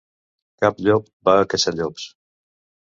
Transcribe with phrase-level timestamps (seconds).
[0.65, 2.09] Cap llop va a caçar llops.